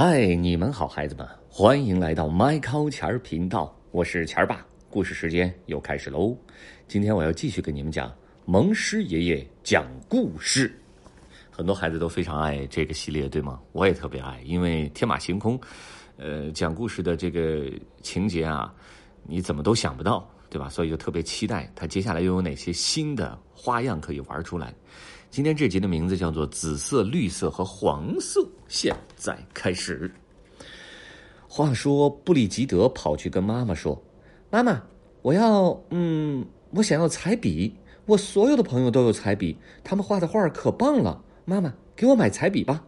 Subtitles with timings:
[0.00, 4.64] 嗨，你们好，孩子们，欢迎来到麦考钱儿频道，我是钱儿爸。
[4.88, 6.38] 故事时间又开始喽，
[6.86, 8.14] 今天我要继续给你们讲
[8.44, 10.72] 蒙师爷爷讲故事。
[11.50, 13.60] 很多孩子都非常爱这个系列，对吗？
[13.72, 15.60] 我也特别爱，因为天马行空，
[16.16, 17.68] 呃，讲故事的这个
[18.00, 18.72] 情节啊，
[19.24, 20.68] 你怎么都想不到，对吧？
[20.68, 24.72] 所以就特别期待他接下来又有哪些新的花样可以玩出来。
[25.30, 28.44] 今天这集的名字叫做“紫色、绿色和黄色”。
[28.66, 30.10] 现在开始。
[31.46, 34.02] 话说，布里吉德跑去跟妈妈说
[34.50, 34.82] ：“妈妈，
[35.20, 35.78] 我要……
[35.90, 37.74] 嗯，我想要彩笔。
[38.06, 39.54] 我所有的朋友都有彩笔，
[39.84, 41.22] 他们画的画可棒了。
[41.44, 42.82] 妈妈，给我买彩笔吧。”“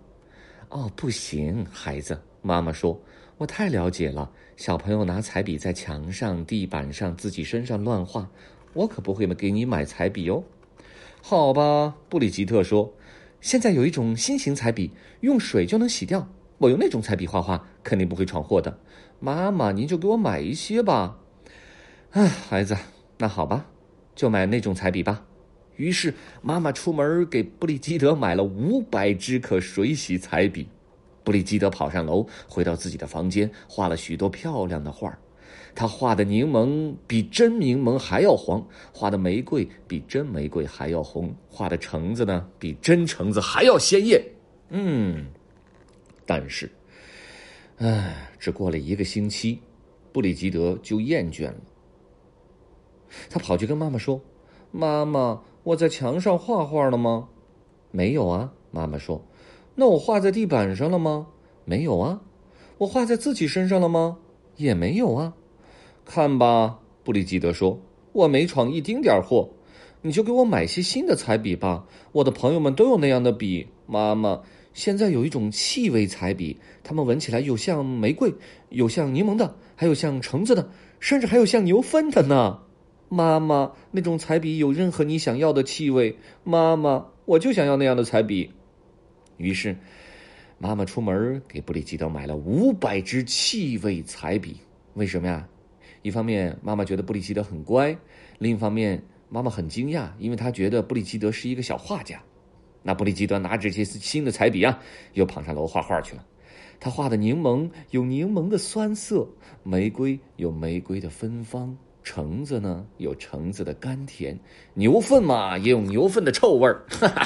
[0.71, 2.99] 哦，不行，孩子。”妈妈说
[3.37, 8.27] ：“我太了解了，小朋友拿彩笔在墙上、地板上、自己身上乱画，
[8.73, 10.43] 我可不会给你买彩笔哦。”
[11.23, 12.93] 好吧，布里吉特说
[13.41, 16.27] ：“现在有一种新型彩笔，用水就能洗掉。
[16.59, 18.79] 我用那种彩笔画画，肯定不会闯祸的。
[19.19, 21.19] 妈妈，您就给我买一些吧。”
[22.11, 22.77] 啊，孩子，
[23.19, 23.67] 那好吧，
[24.15, 25.25] 就买那种彩笔吧。
[25.77, 30.69] 于是妈妈出门给布里吉德买了五百支可水洗彩笔。
[31.23, 35.17] 布里吉德跑上楼，回到自己的房间，画了许多漂亮的画。
[35.81, 44.23] 他画的柠檬比真柠檬还要黄，画的玫瑰比真玫瑰还要红，画的橙子呢比真橙子还要鲜艳。
[44.69, 45.25] 嗯，
[46.27, 46.71] 但是，
[47.79, 49.59] 唉，只过了一个星期，
[50.13, 51.57] 布里吉德就厌倦了。
[53.31, 54.21] 他跑去跟妈妈说
[54.71, 57.27] ：“妈妈，我在墙上画画了吗
[57.91, 59.25] ？”“没有啊。”妈妈说。
[59.75, 61.29] “那我画在地板上了吗
[61.65, 62.21] ？”“没有啊。
[62.77, 64.19] ”“我画在自己身上了吗
[64.57, 65.33] ？”“也没有啊。”
[66.13, 67.81] 看吧，布里吉德说
[68.11, 69.49] ：“我没闯一丁点儿祸，
[70.03, 71.87] 你就给我买些新的彩笔吧。
[72.11, 73.69] 我的朋友们都有那样的笔。
[73.87, 74.43] 妈妈，
[74.75, 78.35] 现在有一种气味彩笔，它们闻起来有像玫瑰，
[78.71, 82.59] 有像柠檬的，还有像橙子的，甚至还有像牛粪的呢。
[83.09, 86.17] 妈妈，那种彩笔有任何你想要的气味。
[86.43, 88.51] 妈妈，我就想要那样的彩笔。”
[89.39, 89.77] 于是，
[90.59, 94.57] 妈妈出门给布里吉德买了五百支气味彩笔。
[94.95, 95.47] 为什么呀？
[96.03, 97.95] 一方面，妈妈觉得布里吉德很乖；
[98.39, 102.21] 另一方面，妈妈很惊讶，因为她觉得布里吉德是一个小画家。
[102.83, 104.79] 那布里吉德拿着这些新的彩笔啊，
[105.13, 106.25] 又跑上楼画画去了。
[106.79, 109.29] 他画的柠檬有柠檬的酸涩，
[109.63, 114.39] 玫瑰有玫瑰的芬芳，橙子呢有橙子的甘甜，
[114.73, 116.83] 牛粪嘛也有牛粪的臭味儿。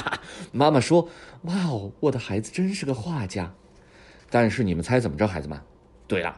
[0.51, 1.07] 妈妈说
[1.43, 3.49] ：“哇哦，我的孩子真是个画家。”
[4.29, 5.57] 但是你们猜怎么着，孩子们？
[6.05, 6.35] 对了。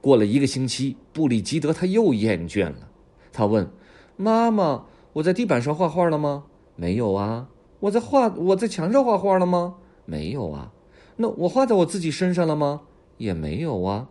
[0.00, 2.88] 过了一个星期，布里吉德他又厌倦了。
[3.32, 3.70] 他问
[4.16, 6.44] ：“妈妈，我在地板上画画了吗
[6.76, 7.48] ？”“没有啊。
[7.80, 9.76] ”“我在画，我在墙上画画了吗
[10.06, 10.72] ？”“没有啊。
[11.16, 12.82] ”“那我画在我自己身上了吗
[13.18, 14.08] ？”“也没有啊。”“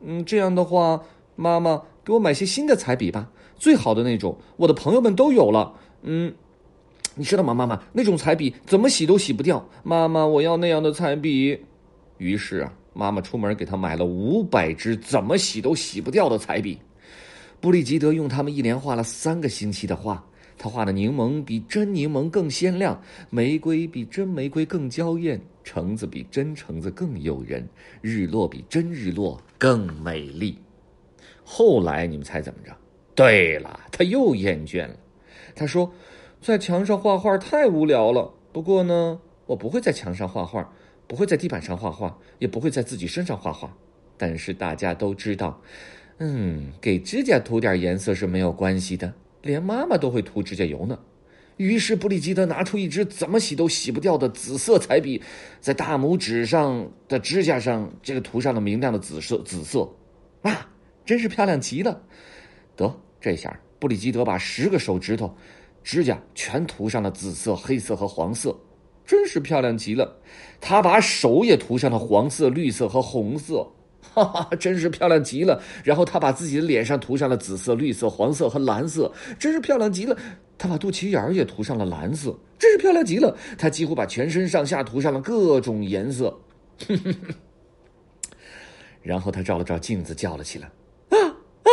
[0.00, 1.02] 嗯，这样的话，
[1.34, 4.38] 妈妈给我买些新的彩笔吧，最好的那种。
[4.56, 5.74] 我的朋友们都有了。
[6.02, 6.34] ”“嗯，
[7.14, 7.82] 你知道吗，妈妈？
[7.92, 9.68] 那种彩笔怎么洗都洗不掉。
[9.84, 11.64] ”“妈妈，我要那样的彩笔。”
[12.18, 12.72] 于是啊。
[12.96, 16.78] 妈妈出门给他买了五百支怎么洗都洗不掉的彩笔，
[17.60, 20.24] 布里吉德用它们一连画了三个星期的画。
[20.56, 22.98] 他画的柠檬比真柠檬更鲜亮，
[23.28, 27.68] 玫瑰比真玫瑰更娇艳，橙子比真橙子更诱人，
[28.00, 30.58] 日落比真日落更美丽。
[31.44, 32.74] 后来你们猜怎么着？
[33.14, 34.96] 对了，他又厌倦了。
[35.54, 35.92] 他说
[36.40, 38.32] ：“在墙上画画太无聊了。
[38.52, 40.66] 不过呢，我不会在墙上画画。”
[41.06, 43.76] 不会在地板上画画，也不会在自己身上画画。
[44.16, 45.60] 但是大家都知道，
[46.18, 49.12] 嗯，给指甲涂点颜色是没有关系的，
[49.42, 50.98] 连妈妈都会涂指甲油呢。
[51.58, 55.22] 于是布里吉德拿出一支怎么洗都洗不掉的紫色彩笔，
[55.60, 59.38] 在大拇指上的指甲上，这个涂上了明亮的紫色。
[59.38, 59.90] 紫色，
[60.42, 60.68] 啊，
[61.04, 62.02] 真是漂亮极了！
[62.74, 65.34] 得，这下布里吉德把十个手指头
[65.82, 68.58] 指甲全涂上了紫色、黑色和黄色。
[69.06, 70.16] 真是漂亮极了，
[70.60, 73.70] 他把手也涂上了黄色、绿色和红色，
[74.12, 75.62] 哈哈， 真是漂亮极了。
[75.84, 80.18] 然后他把自己的脸上涂上了紫色、绿色、黄色和蓝色，真是漂亮极了。
[80.58, 83.36] 他把肚脐眼儿也涂上了蓝色，真是漂亮极了。
[83.56, 86.40] 他几乎把全身上下涂上了各种颜色，
[89.02, 90.68] 然后他照了照镜子，叫了起来
[91.10, 91.16] ：“啊
[91.62, 91.70] 啊！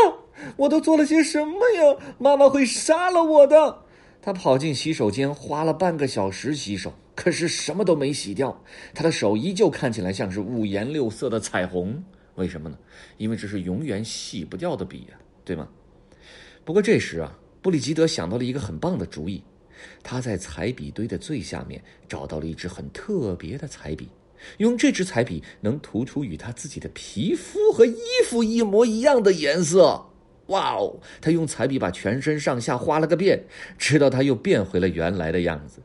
[0.58, 1.98] 我都做了些什么呀？
[2.20, 3.80] 妈妈会杀了我的！”
[4.22, 6.94] 他跑进洗手间，花了半个小时洗手。
[7.16, 8.64] 可是什么都没洗掉，
[8.94, 12.04] 他的手依旧看起来像是五颜六色的彩虹。
[12.36, 12.78] 为什么呢？
[13.18, 15.68] 因为这是永远洗不掉的笔呀，对吗？
[16.66, 19.44] 不过这时啊，布里吉德想到了一个很棒的主意。
[20.02, 24.10] 他在彩笔堆的最下面找到了一支很特别的彩笔，
[24.58, 30.04] 用这支彩笔能涂出与他自己的皮肤和衣服一模一样的颜色。
[30.48, 31.00] 哇哦！
[31.22, 33.44] 他用彩笔把全身上下画了个遍，
[33.78, 35.80] 直到他又变回了原来的样子。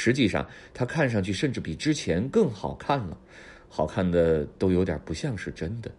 [0.00, 3.18] 实际上，他看上去甚至比之前更好看了，
[3.68, 5.90] 好看的都有点不像是真的。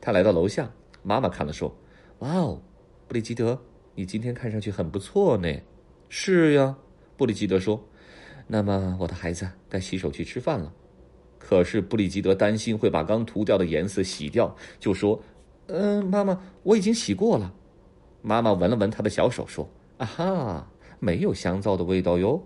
[0.00, 0.68] 他来到楼下，
[1.04, 1.72] 妈妈看了说
[2.18, 2.60] ：“哇哦，
[3.06, 3.56] 布里吉德，
[3.94, 5.48] 你今天看上去很不错呢。
[6.10, 6.76] ”“是呀。”
[7.16, 7.80] 布里吉德说。
[8.48, 10.72] “那么，我的孩子该洗手去吃饭了。”
[11.38, 15.22] 可是布里吉德担心会把刚涂掉的颜色洗掉，就说。
[15.68, 17.54] 嗯，妈妈，我已经洗过了。
[18.22, 20.68] 妈妈闻了闻他的小手，说：“啊哈，
[20.98, 22.42] 没有香皂的味道哟。”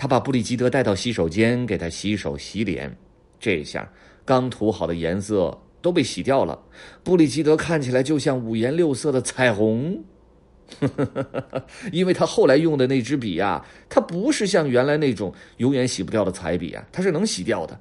[0.00, 2.96] 他把布里吉德带到洗手间，给他洗手洗脸。
[3.38, 3.92] 这下，
[4.24, 6.58] 刚涂好的颜色都被洗掉了。
[7.04, 10.02] 布里吉德看起来就像五颜六色的彩虹。
[11.92, 17.78] 因为他后来用的那支笔呀，它不是像原来那种永远洗不掉的彩笔啊，它是能洗掉的。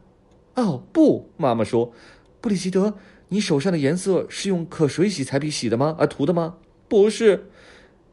[0.56, 1.94] 哦，不，妈妈说，
[2.42, 2.94] 布里吉德。
[3.30, 5.95] 你手上的颜色是用可水洗彩笔洗的吗？
[5.98, 6.57] 啊，涂的吗？
[6.89, 7.45] 不是。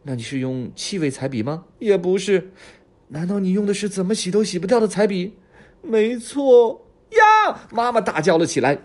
[0.05, 1.65] 那你是用气味彩笔吗？
[1.81, 2.53] 也不是。
[3.09, 5.33] 难道你用的是怎么洗都洗不掉的彩笔？
[5.83, 7.69] 没错呀！
[7.71, 8.77] 妈妈大叫了起来。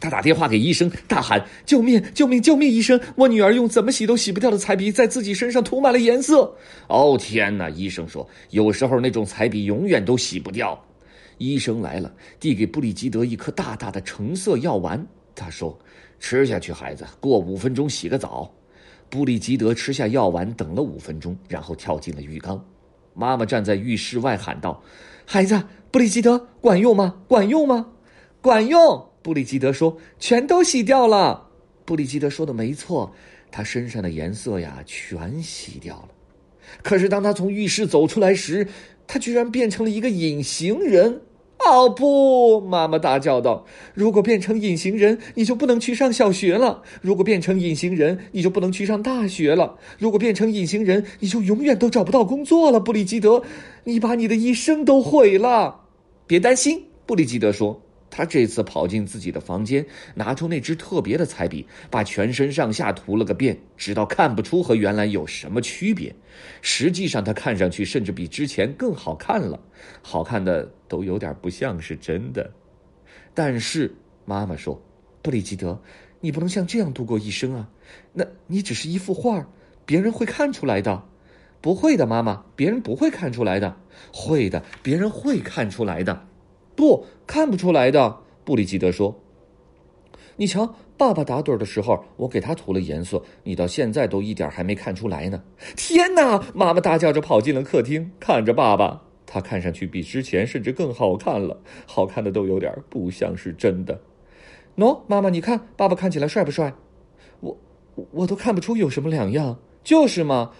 [0.00, 2.02] 她打电话给医生，大喊：“救命！
[2.14, 2.40] 救命！
[2.40, 2.68] 救命！
[2.68, 6.54] 医生，我女儿用怎么洗都洗不掉的彩笔在自己身上涂满了颜色。”
[6.88, 7.68] 哦天哪！
[7.70, 10.78] 医生说，有时候那种彩笔永远都洗不掉。
[11.38, 15.04] 医生来了，递给布里吉德一颗大大的橙色药丸。
[15.34, 15.76] 他说
[16.20, 17.04] ：“吃下去，孩子。
[17.18, 18.52] 过五分钟洗个澡。”
[19.10, 22.62] 布里吉德吃下药丸，等了五分钟，然后跳进了浴缸。
[23.14, 24.82] 妈妈站在浴室外喊道
[25.24, 27.22] ：“孩子，布里吉德管用吗？
[27.26, 27.86] 管用吗？
[28.42, 31.48] 管用！”布里吉德说：“全都洗掉了。”
[31.86, 33.14] 布里吉德说的没错，
[33.50, 36.08] 他身上的颜色呀，全洗掉了。
[36.82, 38.68] 可是当他从浴室走出来时，
[39.06, 41.22] 他居然变成了一个隐形人。
[41.66, 42.60] 哦不！
[42.60, 43.64] 妈妈大叫道
[43.94, 53.42] ：“如果变成隐形人，你就不能去上小学了；如果变成隐形人，你就不能去上大学了；如果变成隐形人，你就永远都找不到工作了。”布里吉德，
[53.84, 55.80] 你把你的一生都毁了。
[56.26, 57.80] 别担心，布里吉德说。
[58.16, 59.84] 他这次跑进自己的房间，
[60.14, 66.14] 拿出那支特别的彩笔，把全身上下涂了个遍，直到看不出和原来有什么区别。
[66.62, 69.58] 实际上，他看上去甚至比之前更好看了，
[70.00, 72.52] 好看的都有点不像是真的。
[73.34, 73.92] 但是
[74.24, 74.80] 妈妈说
[75.20, 75.82] ：“布里吉德，
[76.20, 77.68] 你不能像这样度过一生啊！
[78.12, 79.48] 那你只是一幅画，
[79.84, 81.02] 别人会看出来的。
[81.60, 83.76] 不会的，妈妈，别人不会看出来的。
[84.12, 86.26] 会的，别人会看出来的。”
[86.76, 88.18] 不，看不出来的。
[88.44, 89.18] 布里吉德说
[90.36, 95.42] ：“你瞧，爸爸打盹的时候，我给他涂了颜色，你到现在都一点还没看出来呢。”
[95.76, 96.44] 天哪！
[96.54, 103.98] 妈妈大叫着跑进了客厅，看着爸爸，他看上去比之前甚至更好看了，好看的都有点不像是真的。
[104.76, 106.74] 喏，妈妈，你看，爸爸看起来帅不帅？
[107.40, 107.56] 我，
[108.10, 109.58] 我都看不出有什么两样。
[109.82, 110.50] 就是嘛，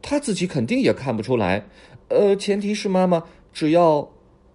[0.00, 1.66] 他自己肯定也看不出来。
[2.08, 4.13] 呃，前提是妈妈只要。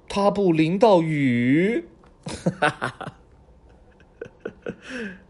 [0.09, 1.85] 他不淋到雨，
[2.25, 3.15] 哈哈哈哈哈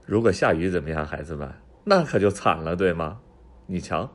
[0.05, 1.51] 如果下雨怎么样，孩子们？
[1.83, 3.19] 那可就惨了，对吗？
[3.67, 4.09] 你瞧，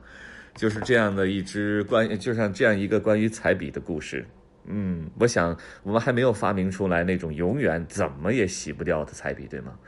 [0.55, 4.27] 就是这样的一支关，就像这样一个关于彩笔的故事。
[4.67, 9.79] 嗯，我想我们还没有发明出来那种永远怎么也洗不掉的彩笔，对吗？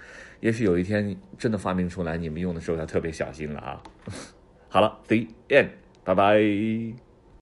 [0.40, 3.82] 也许有一天真的发明出来，你们用的时候要特别小心了啊。
[4.68, 5.16] 好了，The
[5.48, 5.70] end，
[6.04, 7.05] 拜拜。